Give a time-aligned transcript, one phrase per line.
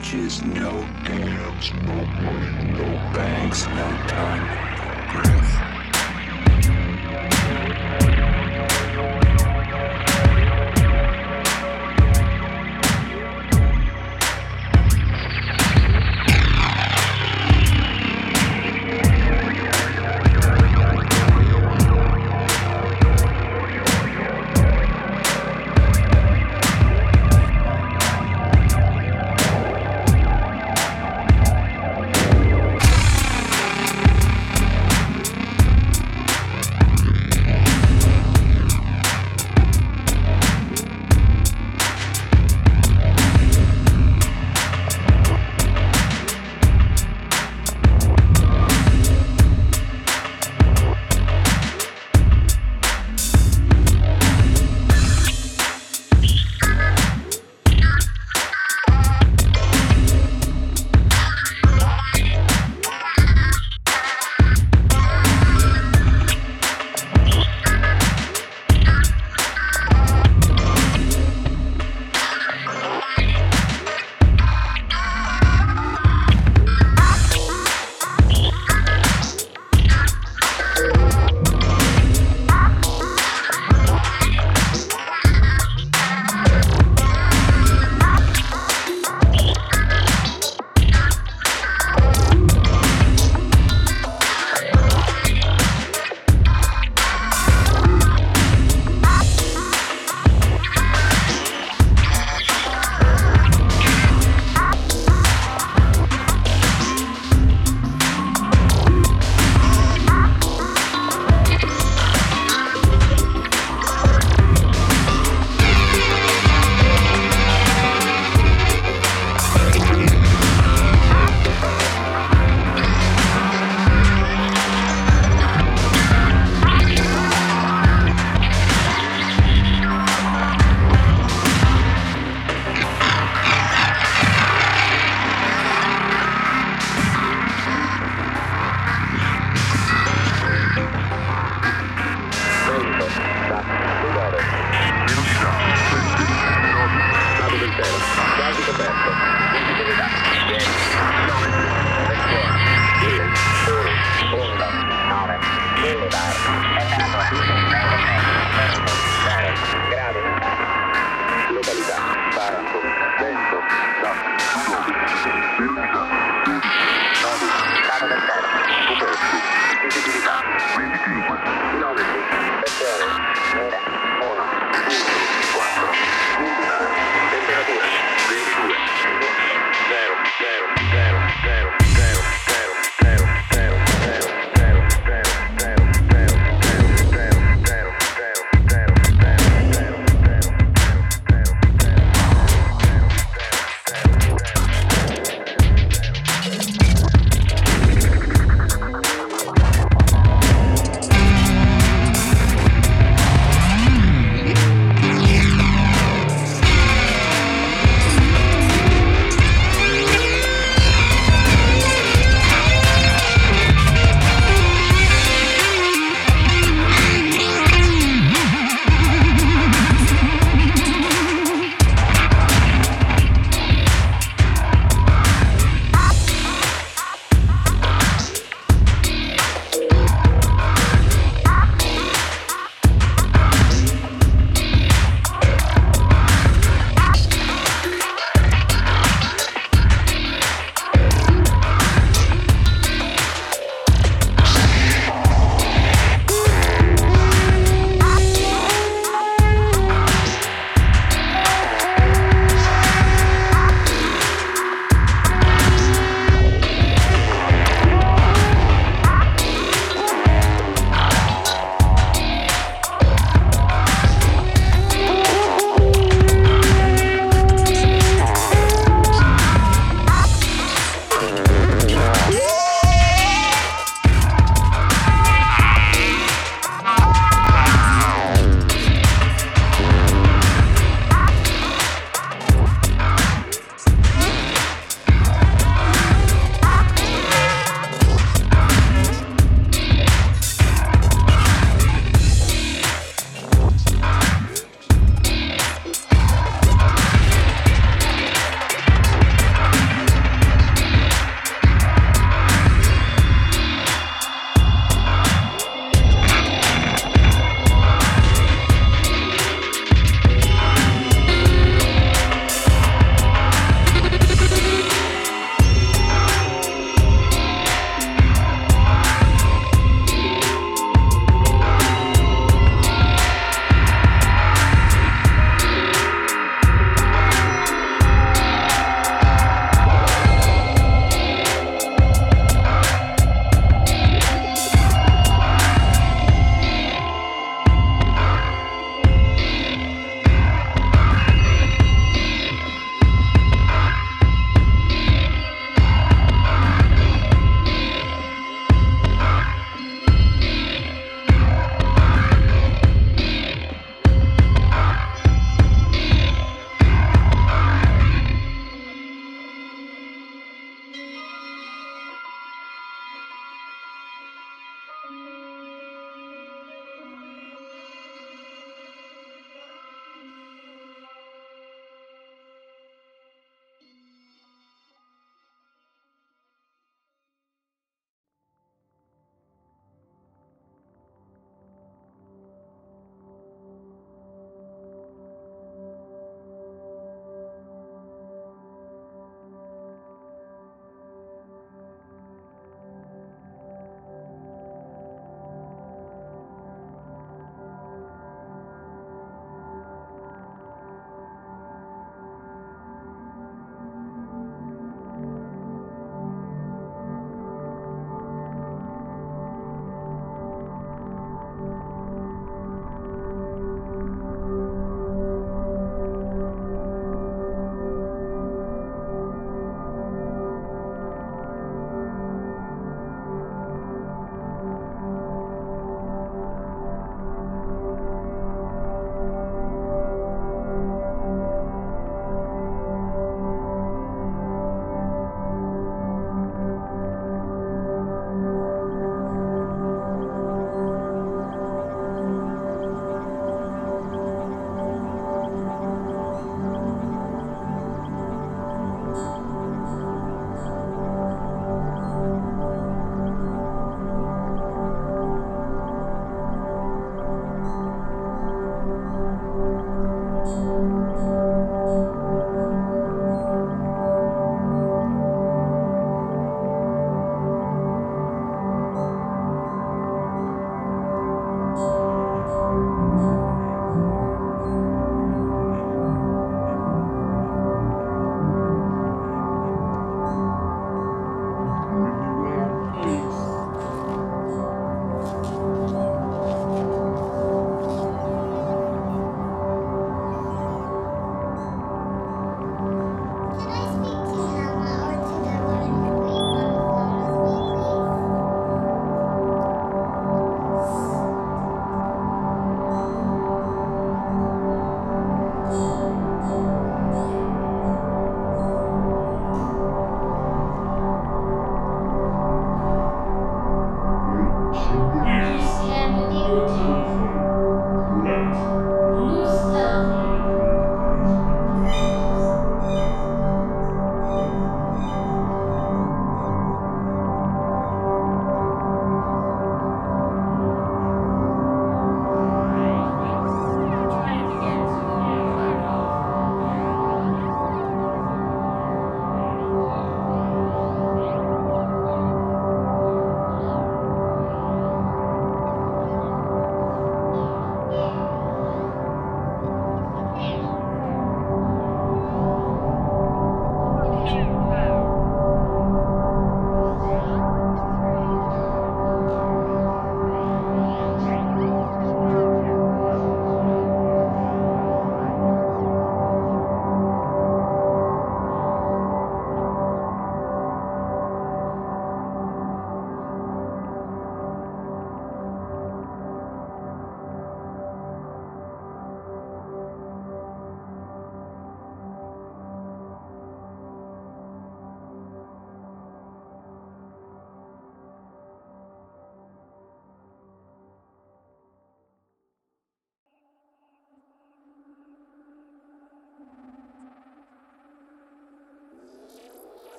[0.00, 0.70] bridges, no
[1.04, 4.46] dams, no money, no banks, no time,
[4.78, 5.69] no breath.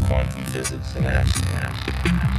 [0.00, 2.33] Quantum Physics and Astronaut.